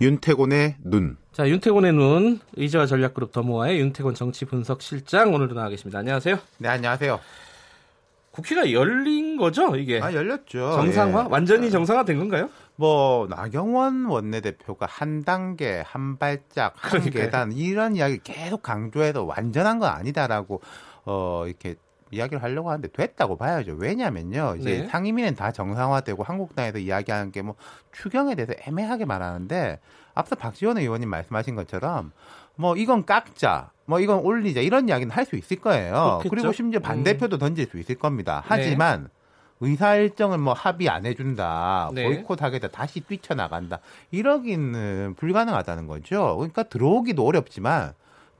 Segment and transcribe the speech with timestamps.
[0.00, 1.16] 윤태곤의 눈.
[1.32, 5.98] 자, 윤태곤의 눈, 의제와 전략그룹 더모아의 윤태곤 정치분석실장 오늘도 나와 계십니다.
[6.00, 6.38] 안녕하세요.
[6.58, 7.18] 네, 안녕하세요.
[8.30, 9.98] 국회가 열린 거죠, 이게?
[10.02, 10.72] 아, 열렸죠.
[10.72, 11.22] 정상화?
[11.22, 11.26] 예.
[11.30, 12.50] 완전히 정상화 된 건가요?
[12.74, 17.24] 뭐 나경원 원내대표가 한 단계, 한 발짝, 한 그러니까요.
[17.24, 20.60] 계단 이런 이야기 계속 강조해서 완전한 건 아니다라고
[21.06, 21.76] 어 이렇게
[22.10, 23.74] 이야기를 하려고 하는데 됐다고 봐야죠.
[23.78, 24.56] 왜냐면요.
[24.60, 24.86] 이제 네.
[24.86, 27.54] 상임위는 다 정상화되고 한국당에서 이야기하는 게 뭐
[27.92, 29.80] 추경에 대해서 애매하게 말하는데
[30.14, 32.12] 앞서 박지원 의원님 말씀하신 것처럼
[32.54, 36.20] 뭐 이건 깎자, 뭐 이건 올리자 이런 이야기는 할 수 있을 거예요.
[36.22, 36.30] 그렇겠죠.
[36.30, 38.40] 그리고 심지어 반대표도 던질 수 있을 겁니다.
[38.42, 38.46] 네.
[38.48, 39.08] 하지만
[39.60, 42.04] 의사 일정을 뭐 합의 안 해준다, 네.
[42.04, 46.36] 보이콧하겠다, 다시 뛰쳐나간다 이러기는 불가능하다는 거죠.
[46.36, 47.92] 그러니까 들어오기도 어렵지만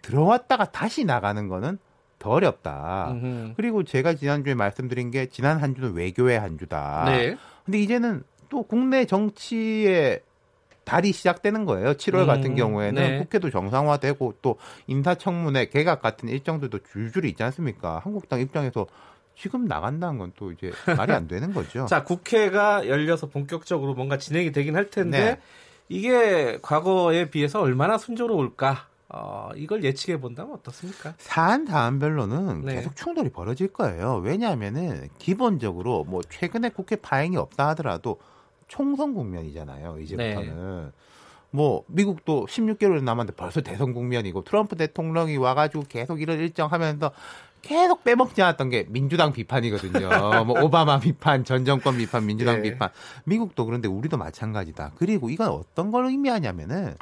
[0.03, 1.79] 들어왔다가 다시 나가는 거는
[2.19, 3.11] 더 어렵다.
[3.13, 3.55] 음흠.
[3.57, 7.05] 그리고 제가 지난주에 말씀드린 게 지난 한 주는 외교의 한 주다.
[7.07, 7.37] 네.
[7.65, 10.21] 근데 이제는 또 국내 정치의
[10.85, 11.95] 달이 시작되는 거예요.
[11.95, 13.19] 7월 음, 같은 경우에는 네.
[13.19, 18.01] 국회도 정상화되고 또 인사청문회 개각 같은 일정들도 줄줄이 있지 않습니까?
[18.05, 18.87] 한국당 입장에서
[19.37, 21.87] 지금 나간다는 건 또 이제 말이 안 되는 거죠.
[21.91, 25.41] 자, 국회가 열려서 본격적으로 뭔가 진행이 되긴 할 텐데, 네.
[25.89, 28.87] 이게 과거에 비해서 얼마나 순조로울까?
[29.09, 31.15] 어, 이걸 예측해 본다면 어떻습니까?
[31.19, 32.77] 사안 사안별로는 네.
[32.77, 34.17] 계속 충돌이 벌어질 거예요.
[34.17, 38.19] 왜냐하면은 기본적으로 뭐 최근에 국회 파행이 없다 하더라도
[38.67, 39.99] 총선 국면이잖아요.
[40.01, 40.85] 이제부터는.
[40.87, 40.93] 네.
[41.51, 47.13] 뭐 미국도 16개월 남았는데 벌써 대선 국면이고 트럼프 대통령이 와가지고 계속 이런 일정 하면서
[47.63, 50.09] 계속 빼먹지 않았던 게 민주당 비판이거든요.
[50.47, 52.71] 뭐 오바마 비판, 전 정권 비판, 민주당 네.
[52.71, 52.91] 비판.
[53.25, 54.93] 미국도 그런데 우리도 마찬가지다.
[54.97, 56.95] 그리고 이건 어떤 걸 의미하냐면은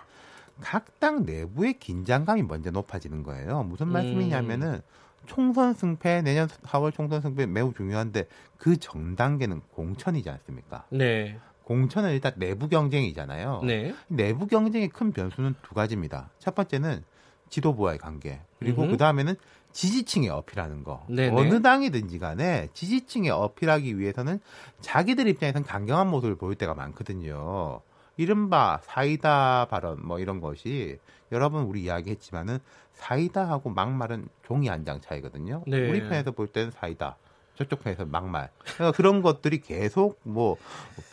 [0.61, 3.63] 각 당 내부의 긴장감이 먼저 높아지는 거예요.
[3.65, 3.93] 무슨 음.
[3.93, 4.81] 말씀이냐면은
[5.27, 8.27] 총선 승패 내년 4월 총선 승패 매우 중요한데
[8.59, 10.85] 그 전 단계는 공천이지 않습니까?
[10.91, 11.39] 네.
[11.65, 13.63] 공천은 일단 내부 경쟁이잖아요.
[13.65, 13.95] 네.
[14.09, 16.31] 내부 경쟁의 큰 변수는 두 가지입니다.
[16.39, 17.03] 첫 번째는
[17.49, 18.41] 지도부와의 관계.
[18.59, 18.87] 그리고.
[18.87, 19.35] 그 다음에는
[19.73, 21.05] 지지층에 어필하는 거.
[21.09, 21.35] 네네.
[21.37, 24.41] 어느 당이든지 간에 지지층에 어필하기 위해서는
[24.81, 27.81] 자기들 입장에서는 강경한 모습을 보일 때가 많거든요.
[28.17, 30.99] 이른바 사이다 발언 뭐 이런 것이
[31.33, 32.59] 여러분 우리 이야기했지만은
[32.93, 35.65] 사이다하고 막말은 종이 한 장 차이거든요.
[35.67, 35.89] 네.
[35.91, 37.17] 우리 편에서 볼 때는 사이다.
[37.57, 38.51] 저쪽 편에서 막말.
[38.75, 40.57] 그러니까 그런 것들이 계속 뭐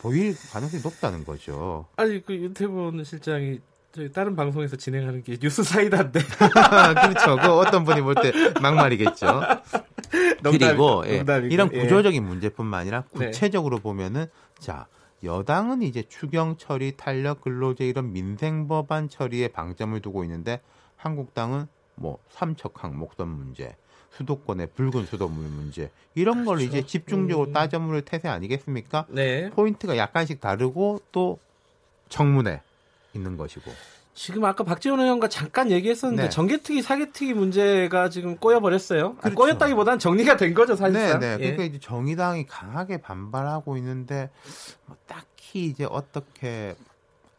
[0.00, 1.86] 보일 가능성이 높다는 거죠.
[1.96, 3.60] 아니, 그 윤태곤 실장이
[3.92, 6.20] 저희 다른 방송에서 진행하는 게 뉴스 사이다인데.
[7.02, 7.36] 그렇죠.
[7.36, 9.40] 그 어떤 분이 볼 때 막말이겠죠.
[10.42, 11.80] 그리고 예, 농담이고, 이런 예.
[11.82, 13.26] 구조적인 문제뿐만 아니라 네.
[13.26, 14.26] 구체적으로 보면은
[14.58, 14.86] 자
[15.24, 20.60] 여당은 이제 추경 처리, 탄력 근로제 이런 민생 법안 처리에 방점을 두고 있는데
[20.96, 23.76] 한국당은 뭐 삼척 항목선 문제,
[24.10, 27.52] 수도권의 붉은 수도물 문제 이런 걸 이제 집중적으로 음.
[27.52, 29.06] 따져물을 태세 아니겠습니까?
[29.08, 29.50] 네.
[29.50, 31.38] 포인트가 약간씩 다르고 또
[32.08, 32.60] 청문회
[33.14, 33.70] 있는 것이고.
[34.14, 36.28] 지금 아까 박지원 의원과 잠깐 얘기했었는데 네.
[36.28, 39.16] 정개특위 사개특위 문제가 지금 꼬여버렸어요.
[39.18, 39.36] 아, 그렇죠.
[39.36, 41.20] 꼬였다기보단 정리가 된 거죠 네, 사실상.
[41.20, 41.32] 네.
[41.34, 41.38] 예.
[41.38, 44.30] 그러니까 이제 정의당이 강하게 반발하고 있는데
[44.86, 46.74] 뭐 딱히 이제 어떻게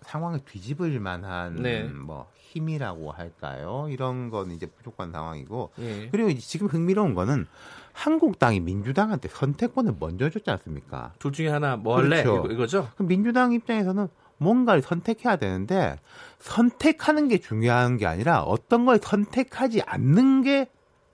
[0.01, 1.83] 상황을 뒤집을 만한 네.
[1.83, 3.87] 뭐 힘이라고 할까요?
[3.89, 6.09] 이런 건 이제 부족한 상황이고 예.
[6.11, 7.47] 그리고 지금 흥미로운 거는
[7.93, 11.13] 한국당이 민주당한테 선택권을 먼저 줬지 않습니까?
[11.19, 12.51] 둘 중에 하나 뭐 할래 그렇죠.
[12.51, 14.07] 이거, 죠 그럼 민주당 입장에서는
[14.37, 15.97] 뭔가를 선택해야 되는데
[16.39, 20.67] 선택하는 게 중요한 게 아니라 어떤 걸 선택하지 않는 게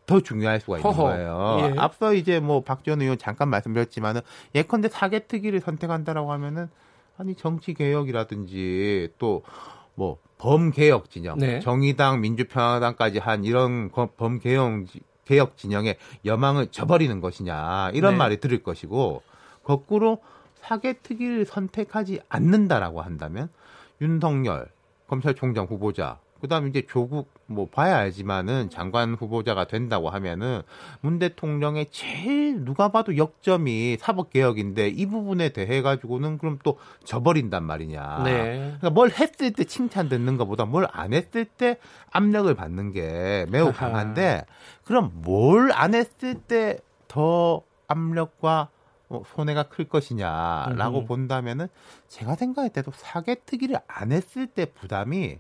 [0.06, 1.04] 더 중요할 수가 있는 허허.
[1.04, 1.58] 거예요.
[1.76, 1.80] 예.
[1.80, 4.22] 앞서 이제 뭐 박지원 의원 잠깐 말씀드렸지만은
[4.56, 6.68] 예컨대 사개특위를 선택한다라고 하면은
[7.20, 9.44] 아니 정치 개혁이라든지 또
[9.96, 11.60] 뭐 범개혁 진영, 네.
[11.60, 14.86] 정의당, 민주평화당까지 한 이런 거- 범개혁
[15.26, 18.18] 개혁 진영의 여망을 저버리는 것이냐 이런 네.
[18.18, 19.22] 말이 들을 것이고
[19.62, 20.20] 거꾸로
[20.62, 23.50] 사개특위를 선택하지 않는다라고 한다면
[24.02, 24.68] 윤석열
[25.08, 30.62] 검찰총장 후보자 그다음에 이제 조국 뭐 봐야 알지만은 장관 후보자가 된다고 하면은
[31.02, 37.64] 문 대통령의 제일 누가 봐도 역점이 사법 개혁인데 이 부분에 대해 가지고는 그럼 또 저버린단
[37.66, 38.22] 말이냐.
[38.24, 38.58] 네.
[38.78, 41.78] 그러니까 뭘 했을 때 칭찬 듣는 것보다 뭘 안 했을 때
[42.12, 43.74] 압력을 받는 게 매우.
[43.74, 44.46] 강한데
[44.86, 46.78] 그럼 뭘 안 했을 때
[47.10, 48.79] 더 압력과 어,
[49.36, 51.08] 손해가 클 것이냐라고 음흠.
[51.08, 51.68] 본다면은
[52.08, 55.40] 제가 생각할 때도 사개특위를 안 했을 때 부담이.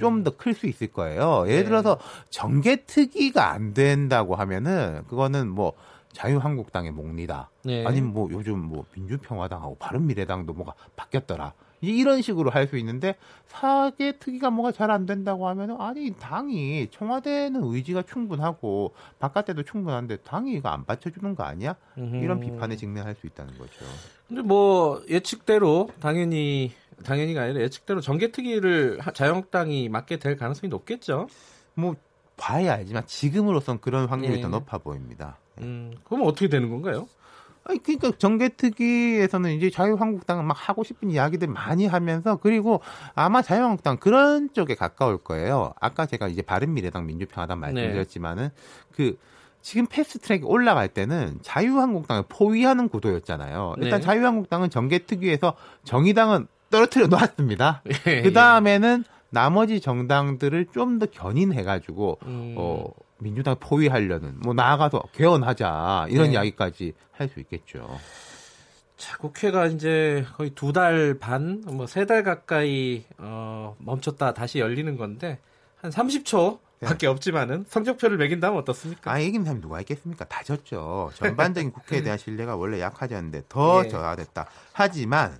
[0.00, 1.44] 좀 더 클 수 있을 거예요.
[1.46, 1.64] 예를 네.
[1.66, 1.98] 들어서
[2.30, 5.74] 정개특위가 안 된다고 하면은 그거는 뭐
[6.12, 7.50] 자유한국당의 몫니다.
[7.64, 7.84] 네.
[7.86, 11.52] 아니면 뭐 요즘 뭐 민주평화당하고 바른미래당도 뭐가 바뀌었더라.
[11.80, 13.14] 이런 식으로 할 수 있는데
[13.46, 20.52] 사개 특위가 뭐가 잘 안 된다고 하면 아니 당이 청와대는 의지가 충분하고 바깥에도 충분한데 당이
[20.54, 21.76] 이거 안 받쳐주는 거 아니야?
[21.96, 23.84] 이런 비판에 직면할 수 있다는 거죠.
[24.28, 26.72] 근데 뭐 예측대로 당연히
[27.04, 31.28] 당연히가 아니라 예측대로 정개특위를 자유한국당이 맡게 될 가능성이 높겠죠.
[31.74, 31.94] 뭐
[32.36, 34.40] 봐야 알지만 지금으로선 그런 확률이 예.
[34.40, 35.36] 더 높아 보입니다.
[35.58, 37.08] 음, 그럼 어떻게 되는 건가요?
[37.68, 42.80] 아니, 그러니까 정개특위에서는 이제 자유한국당은 막 하고 싶은 이야기들 많이 하면서 그리고
[43.14, 45.72] 아마 자유한국당 그런 쪽에 가까울 거예요.
[45.80, 48.50] 아까 제가 이제 바른미래당 민주평화당 말씀드렸지만은
[48.92, 49.18] 그
[49.62, 53.74] 지금 패스트트랙 올라갈 때는 자유한국당을 포위하는 구도였잖아요.
[53.78, 54.06] 일단 네.
[54.06, 57.82] 자유한국당은 정개특위에서 정의당은 떨어뜨려 놓았습니다.
[58.06, 62.54] 예, 그 다음에는 나머지 정당들을 좀 더 견인해가지고 음.
[62.56, 62.84] 어,
[63.18, 66.32] 민주당 포위하려는 뭐 나아가서 개헌하자 이런 네.
[66.34, 67.98] 이야기까지 할 수 있겠죠.
[68.96, 74.96] 자, 국회가 이제 거의 두 달 반, 뭐 세 달 가까이 어, 멈췄다 다시 열리는
[74.96, 75.38] 건데
[75.76, 79.10] 한 30초 밖에 없지만은 성적표를 매긴다면 어떻습니까?
[79.10, 80.24] 아 이긴 사람이 누가 있겠습니까?
[80.26, 81.10] 다 졌죠.
[81.16, 83.88] 전반적인 국회에 대한 신뢰가 원래 약하졌는데 더 예.
[83.88, 84.46] 저하됐다.
[84.72, 85.38] 하지만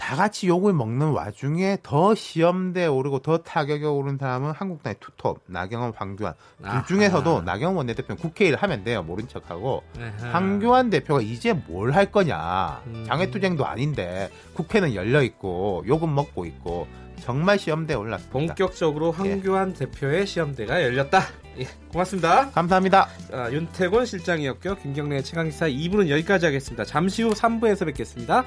[0.00, 5.92] 다 같이 욕을 먹는 와중에 더 시험대에 오르고 더 타격에 오른 사람은 한국당의 투톱 나경원,
[5.94, 6.32] 황교안
[6.62, 6.82] 아하.
[6.84, 9.02] 둘 중에서도 나경원 원내대표는 국회의를 하면 돼요.
[9.02, 10.30] 모른 척하고 아하.
[10.32, 12.82] 황교안 대표가 이제 뭘 할 거냐.
[12.86, 13.04] 음.
[13.06, 16.86] 장외투쟁도 아닌데 국회는 열려 있고 욕은 먹고 있고
[17.20, 18.32] 정말 시험대에 올랐습니다.
[18.32, 21.20] 본격적으로 황교안 대표의 시험대가 열렸다.
[21.58, 22.50] 예, 고맙습니다.
[22.52, 23.08] 감사합니다.
[23.30, 24.76] 자, 윤태곤 실장이었고요.
[24.76, 26.84] 김경래의 최강기사 2부는 여기까지 하겠습니다.
[26.86, 28.44] 잠시 후 3부에서 뵙겠습니다.